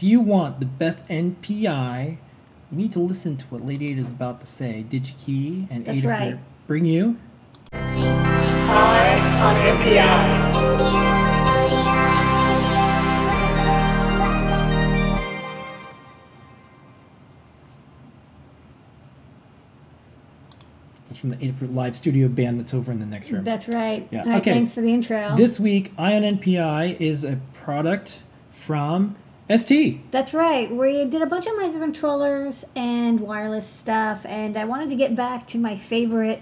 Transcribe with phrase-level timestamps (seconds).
[0.00, 2.16] If you want the best NPI,
[2.72, 4.84] you need to listen to what Lady Ada is about to say.
[4.88, 6.38] DigiKey and That's Adafruit right.
[6.66, 7.16] bring you.
[7.72, 11.34] High on NPI.
[21.06, 23.44] That's from the Adafruit Live Studio band that's over in the next room.
[23.44, 24.08] That's right.
[24.10, 24.54] Yeah, All right, okay.
[24.54, 25.36] Thanks for the intro.
[25.36, 29.14] This week, Eye on NPI is a product from
[29.52, 30.10] ST.
[30.10, 30.70] That's right.
[30.70, 35.46] We did a bunch of microcontrollers and wireless stuff, and I wanted to get back
[35.48, 36.40] to my favorite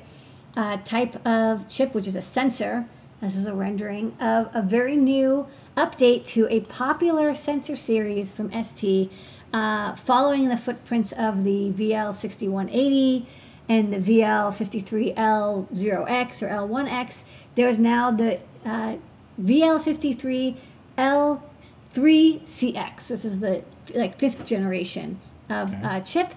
[0.57, 2.87] uh, type of chip, which is a sensor.
[3.21, 8.53] This is a rendering of a very new update to a popular sensor series from
[8.63, 9.11] ST,
[9.53, 13.27] uh, following the footprints of the VL6180
[13.69, 17.25] and the VL53L0X or L1X.
[17.55, 18.97] There's now the uh,
[21.95, 23.09] VL53L3CX.
[23.09, 23.63] This is the
[23.95, 25.83] like fifth generation of Okay.
[25.83, 26.35] uh, chip.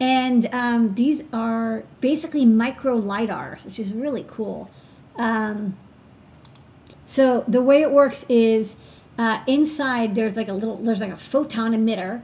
[0.00, 4.70] And um, these are basically micro LiDARs, which is really cool.
[5.16, 5.76] Um,
[7.04, 8.76] so the way it works is
[9.18, 12.22] uh, inside there's like a little there's like a photon emitter,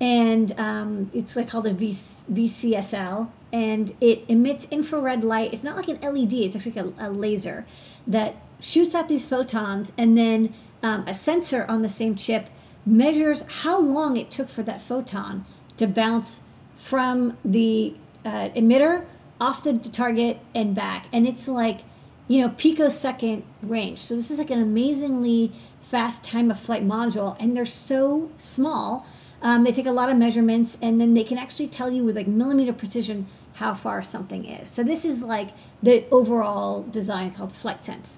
[0.00, 5.52] and um, it's like called a v- VCSEL, and it emits infrared light.
[5.52, 7.64] It's not like an LED; it's actually like a, a laser
[8.08, 10.52] that shoots out these photons, and then
[10.82, 12.48] um, a sensor on the same chip
[12.84, 15.44] measures how long it took for that photon
[15.76, 16.40] to bounce
[16.76, 17.94] from the
[18.24, 19.04] uh, emitter
[19.40, 21.80] off the target and back, and it's like
[22.28, 23.98] you know, picosecond range.
[23.98, 29.06] So this is like an amazingly fast time of flight module, and they're so small.
[29.42, 32.16] Um, they take a lot of measurements, and then they can actually tell you with
[32.16, 34.70] like millimeter precision how far something is.
[34.70, 35.50] So this is like
[35.82, 38.16] the overall design called FlightSense.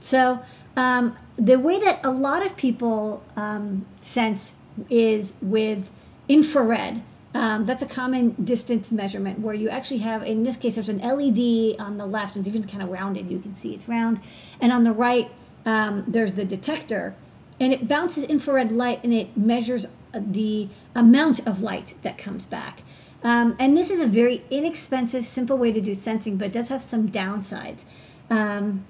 [0.00, 0.40] So
[0.76, 4.54] um, the way that a lot of people um, sense
[4.90, 5.88] is with
[6.28, 7.02] infrared.
[7.34, 10.98] Um, that's a common distance measurement where you actually have, in this case, there's an
[10.98, 13.30] LED on the left, and it's even kind of rounded.
[13.30, 14.20] You can see it's round.
[14.60, 15.30] And on the right,
[15.64, 17.14] um, there's the detector,
[17.58, 22.44] and it bounces infrared light and it measures uh, the amount of light that comes
[22.44, 22.82] back.
[23.24, 26.68] Um, and this is a very inexpensive, simple way to do sensing, but it does
[26.68, 27.84] have some downsides.
[28.28, 28.84] Um.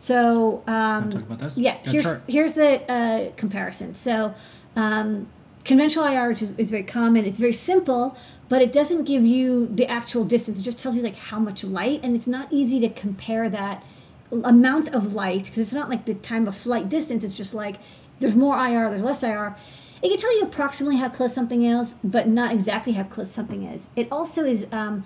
[0.00, 1.58] So um, Wanna talk about this?
[1.58, 2.22] yeah, Got here's chart.
[2.26, 3.92] here's the uh, comparison.
[3.94, 4.34] So
[4.76, 5.28] um,
[5.64, 8.16] conventional IR, which is, is very common, it's very simple,
[8.48, 10.58] but it doesn't give you the actual distance.
[10.58, 13.84] It just tells you like how much light, and it's not easy to compare that
[14.32, 17.22] amount of light because it's not like the time of flight distance.
[17.22, 17.76] It's just like
[18.20, 19.54] there's more IR, there's less IR.
[20.02, 23.64] It can tell you approximately how close something is, but not exactly how close something
[23.64, 23.90] is.
[23.96, 25.04] It also is um,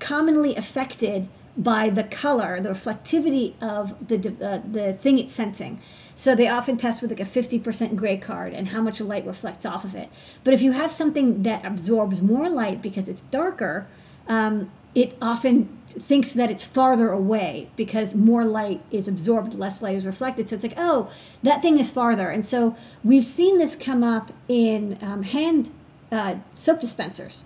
[0.00, 5.80] commonly affected by the color, the reflectivity of the uh, the thing it's sensing.
[6.16, 9.66] So they often test with like a 50% gray card and how much light reflects
[9.66, 10.08] off of it.
[10.44, 13.88] But if you have something that absorbs more light because it's darker,
[14.28, 19.96] um, it often thinks that it's farther away because more light is absorbed, less light
[19.96, 20.48] is reflected.
[20.48, 21.10] So it's like, oh,
[21.42, 22.30] that thing is farther.
[22.30, 25.72] And so we've seen this come up in um, hand
[26.12, 27.42] uh, soap dispensers.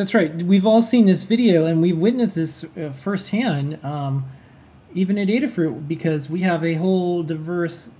[0.00, 0.42] That's right.
[0.42, 4.24] We've all seen this video and we've witnessed this uh, firsthand, um,
[4.94, 7.90] even at Adafruit, because we have a whole diverse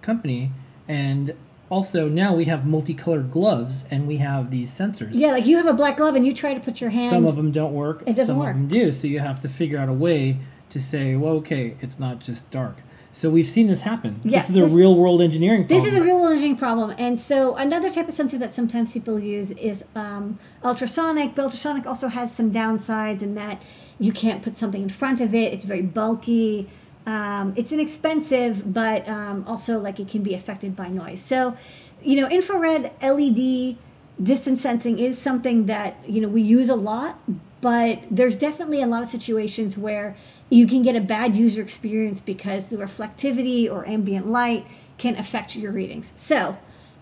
[0.00, 0.52] company.
[0.86, 1.34] And
[1.70, 5.10] also now we have multicolored gloves and we have these sensors.
[5.14, 7.10] Yeah, like you have a black glove and you try to put your hand.
[7.10, 8.02] Some of them don't work.
[8.02, 8.50] It doesn't some work.
[8.50, 8.92] of them do.
[8.92, 10.38] So you have to figure out a way
[10.70, 12.76] to say, well, okay, it's not just dark.
[13.14, 14.20] So we've seen this happen.
[14.24, 15.84] Yeah, this is a this- real world engineering problem.
[15.84, 16.94] This is a real world engineering problem.
[16.98, 21.86] And so another type of sensor that sometimes people use is um, ultrasonic, but ultrasonic
[21.86, 23.62] also has some downsides in that
[24.00, 25.52] you can't put something in front of it.
[25.52, 26.68] It's very bulky.
[27.06, 31.22] Um, it's inexpensive, but um, also like it can be affected by noise.
[31.22, 31.56] So,
[32.02, 33.76] you know, infrared LED
[34.22, 37.18] distance sensing is something that you know we use a lot,
[37.64, 40.14] but there's definitely a lot of situations where
[40.50, 44.66] you can get a bad user experience because the reflectivity or ambient light
[44.98, 46.12] can affect your readings.
[46.14, 46.58] So,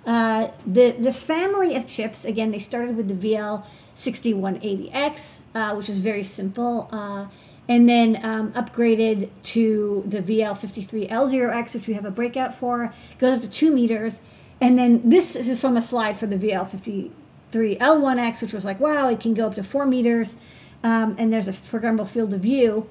[0.07, 5.99] uh, the this family of chips again, they started with the VL6180X, uh, which is
[5.99, 7.27] very simple, uh,
[7.69, 12.95] and then um, upgraded to the VL53L0X, which we have a breakout for.
[13.19, 14.21] goes up to two meters,
[14.61, 19.19] and then this is from a slide for the VL53L1X, which was like, wow, it
[19.19, 20.37] can go up to four meters,
[20.83, 22.89] um, and there's a programmable field of view.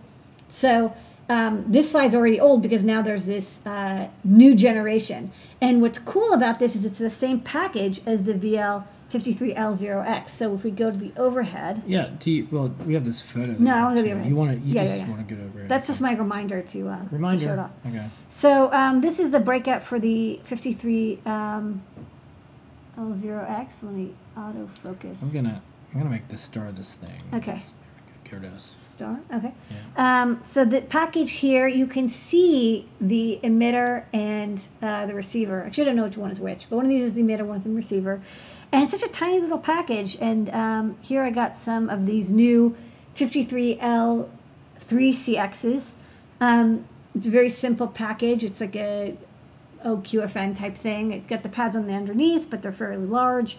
[0.49, 0.93] So
[1.29, 5.31] um, this slide's already old because now there's this uh, new generation.
[5.61, 10.29] And what's cool about this is it's the same package as the VL53L0X.
[10.29, 12.09] So if we go to the overhead, Yeah.
[12.19, 13.55] Do you, well, we have this photo.
[13.59, 14.29] No, I there, wanna go too.
[14.29, 14.67] You want to?
[14.67, 15.09] You Yeah, just yeah, yeah.
[15.09, 15.67] want to get over it.
[15.69, 17.39] that's just my reminder to, uh, reminder.
[17.39, 17.71] to show it off.
[17.87, 18.05] Okay.
[18.29, 21.81] So um, this is the breakout for the 53 um,
[22.97, 23.83] L0X.
[23.83, 25.23] Let me autofocus.
[25.23, 25.61] I'm gonna.
[25.93, 27.15] I'm gonna make the star this thing.
[27.33, 27.63] Okay.
[28.39, 28.51] There.
[28.77, 29.19] Star.
[29.33, 29.53] Okay.
[29.69, 30.21] Yeah.
[30.21, 35.65] Um, so the package here, you can see the emitter and uh, the receiver.
[35.65, 37.45] Actually, I don't know which one is which, but one of these is the emitter,
[37.45, 38.21] one is the receiver.
[38.71, 40.17] And it's such a tiny little package.
[40.21, 42.77] And um, here I got some of these new
[43.15, 45.91] 53L3CXs.
[46.39, 48.45] Um, it's a very simple package.
[48.45, 49.17] It's like a
[49.85, 51.11] OQFN type thing.
[51.11, 53.57] It's got the pads on the underneath, but they're fairly large.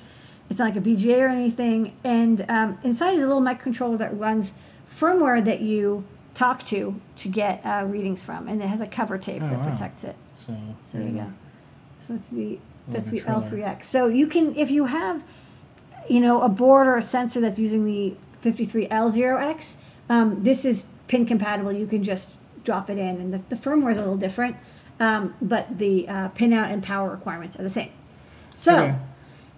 [0.52, 1.96] It's not like a BGA or anything.
[2.04, 4.52] And um, inside is a little microcontroller that runs
[4.94, 6.04] firmware that you
[6.34, 9.58] talk to to get uh, readings from, and it has a cover tape Oh, that
[9.60, 9.70] wow.
[9.70, 10.14] protects it.
[10.46, 10.54] So.
[10.84, 11.32] So there you go.
[12.00, 13.20] So that's the that's the.
[13.20, 13.84] L3X.
[13.84, 15.22] So you can if you have
[16.06, 19.76] you know a board or a sensor that's using the 53L0X,
[20.10, 21.72] um, this is pin compatible.
[21.72, 22.32] You can just
[22.62, 24.56] drop it in, and the, the firmware is a little different,
[25.00, 27.92] um, but the uh, pin out and power requirements are the same.
[28.52, 28.76] So.
[28.78, 28.94] Okay.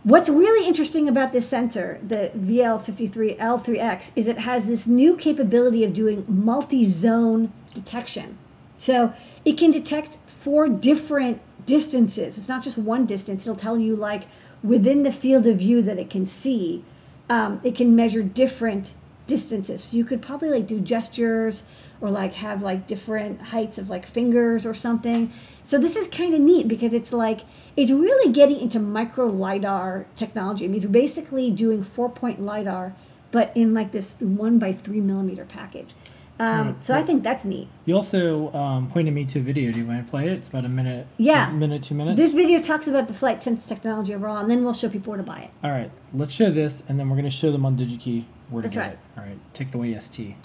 [0.05, 5.95] What's really interesting about this sensor, the VL53L3X, is it has this new capability of
[5.95, 8.37] doing multi-zone detection.
[8.77, 9.15] So
[9.47, 12.37] it can detect four different distances.
[12.37, 13.47] It's not just one distance.
[13.47, 14.25] It'll tell you like
[14.63, 16.85] within the field of view that it can see.
[17.31, 18.93] Um, it can measure different
[19.27, 19.85] distances.
[19.85, 21.65] So you could probably like do gestures
[22.01, 25.33] or like have like different heights of like fingers or something.
[25.63, 27.41] So this is kind of neat because it's like
[27.77, 30.65] it's really getting into micro lidar technology.
[30.65, 32.95] I mean, it's basically doing four point lidar,
[33.31, 35.95] but in like this one by three millimeter package.
[36.39, 37.69] Um, Right, so I think that's neat.
[37.85, 39.71] You also um, pointed me to a video.
[39.71, 40.33] Do you want to play it?
[40.33, 41.07] It's about a minute.
[41.17, 41.51] Yeah.
[41.51, 42.17] A minute, two minutes.
[42.17, 45.19] This video talks about the flight sense technology overall, and then we'll show people where
[45.19, 45.51] to buy it.
[45.63, 45.93] All right.
[46.13, 48.83] Let's show this, and then we're gonna show them on DigiKey where to That's get
[48.83, 48.93] right.
[48.93, 48.99] it.
[49.19, 49.55] All right.
[49.55, 50.37] Take it away, ST.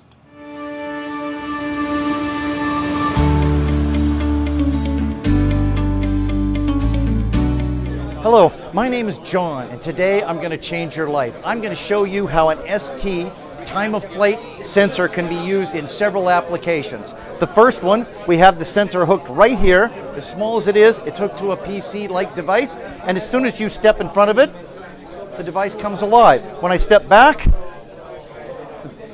[8.21, 11.33] Hello, my name is John, and today I'm going to change your life.
[11.45, 13.31] I'm going to show you how an ST
[13.65, 17.13] time of flight sensor can be used in several applications.
[17.39, 19.91] The first one, we have the sensor hooked right here.
[20.15, 23.59] As small as it is, it's hooked to a PC-like device, and as soon as
[23.59, 24.51] you step in front of it,
[25.37, 26.41] the device comes alive.
[26.61, 27.47] When I step back,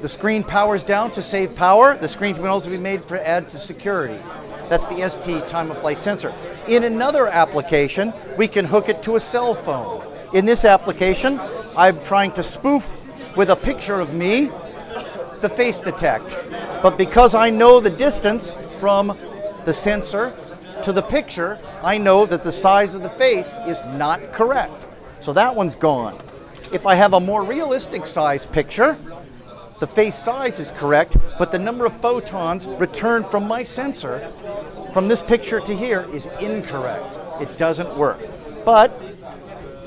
[0.06, 1.98] the screen powers down to save power.
[1.98, 4.19] The screen can also be made for add to security.
[4.69, 6.31] That's the ST time of flight sensor.
[6.68, 10.06] In another application, we can hook it to a cell phone.
[10.36, 11.42] In this application,
[11.75, 12.96] I'm trying to spoof
[13.36, 14.52] with a picture of me
[15.42, 16.40] the face detect.
[16.84, 19.18] But because I know the distance from
[19.66, 20.36] the sensor
[20.84, 24.72] to the picture, I know that the size of the face is not correct.
[25.19, 26.16] So that one's gone.
[26.72, 29.00] If I have a more realistic size picture,
[29.80, 34.19] the face size is correct, but the number of photons returned from my sensor
[34.94, 37.18] from this picture to here is incorrect.
[37.42, 38.19] It doesn't work.
[38.63, 38.98] But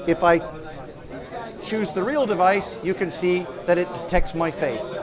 [0.07, 0.43] if I
[1.63, 4.95] choose the real device, you can see that it detects my face.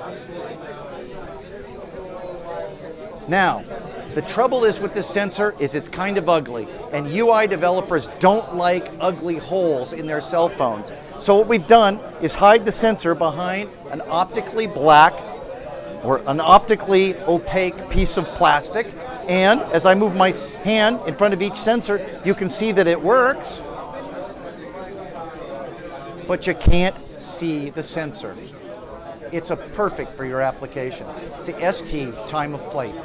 [3.27, 3.63] Now,
[4.15, 8.55] the trouble is with this sensor is it's kind of ugly, and UI developers don't
[8.55, 10.93] like ugly holes in their cell phones.
[11.19, 15.13] So what we've done is hide the sensor behind an optically black
[16.01, 18.87] or an optically opaque piece of plastic.
[19.27, 20.31] And as I move my
[20.63, 23.61] hand in front of each sensor, you can see that it works,
[26.25, 28.33] but you can't see the sensor.
[29.33, 31.05] It's a perfect for your application.
[31.37, 32.95] It's the ST time of flight.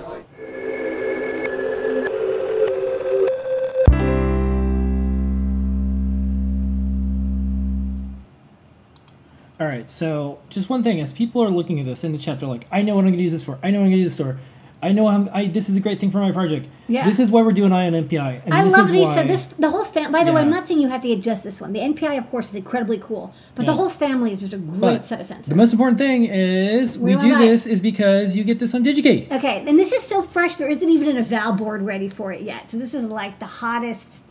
[9.61, 9.89] All right.
[9.91, 12.67] So just one thing, as people are looking at this in the chat, they're like,
[12.73, 13.59] "I know what I'm gonna use this for.
[13.63, 14.39] I know what I'm gonna use this for.
[14.83, 15.29] I know I'm.
[15.35, 16.67] I this is a great thing for my project.
[16.89, 17.05] Yeah.
[17.05, 18.41] This is why we're doing Eye on NPI.
[18.47, 19.07] And I this love is these.
[19.07, 20.11] why- So this the whole fam.
[20.11, 21.75] By the way, I'm not saying you have to adjust this one.
[21.75, 23.73] The NPI, of course, is incredibly cool, but Yeah.
[23.73, 25.45] the whole family is just a great But set of sensors.
[25.45, 28.83] The most important thing is We we do this is because you get this on
[28.83, 29.31] DigiKey.
[29.31, 30.57] Okay, and this is so fresh.
[30.57, 32.71] There isn't even an eval board ready for it yet.
[32.71, 34.23] So this is like the hottest,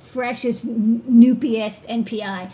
[0.00, 2.48] freshest, noopiest NPI.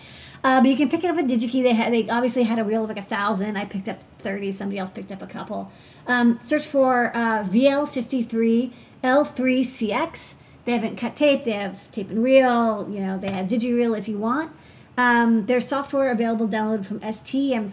[0.44, 1.62] Uh, but you can pick it up at DigiKey.
[1.62, 3.56] They had they obviously had a reel of like a thousand.
[3.56, 4.52] I picked up thirty.
[4.52, 5.72] Somebody else picked up a couple.
[6.06, 8.70] Um, search for uh, VL53
[9.02, 10.34] L3CX.
[10.66, 11.44] They haven't cut tape.
[11.44, 12.86] They have tape and reel.
[12.90, 14.52] You know they have DigiReel if you want.
[14.98, 17.56] Um, there's software available downloaded from ST.
[17.56, 17.68] I'm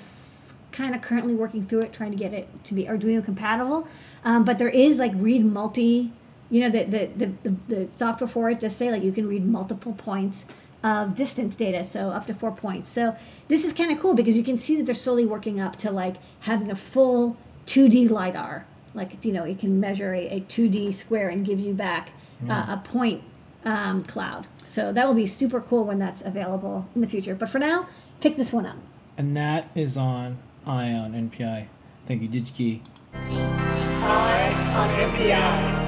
[0.71, 3.85] kind of currently working through it, trying to get it to be Arduino compatible.
[4.23, 6.13] Um, but there is like read multi,
[6.49, 9.45] you know, the, the, the, the software for it does say like you can read
[9.45, 10.45] multiple points
[10.83, 12.89] of distance data, so up to four points.
[12.89, 13.15] So
[13.47, 15.91] this is kind of cool because you can see that they're slowly working up to
[15.91, 18.65] like having a full 2D LiDAR.
[18.93, 22.11] Like, you know, you can measure a, a 2D square and give you back
[22.49, 23.23] uh, a point
[23.63, 24.47] um, cloud.
[24.65, 27.35] So that will be super cool when that's available in the future.
[27.35, 27.87] But for now,
[28.19, 28.77] pick this one up.
[29.17, 31.67] And that is on Eye on NPI.
[32.05, 32.81] Thank you, DigiKey.
[33.13, 35.80] Eye on NPI.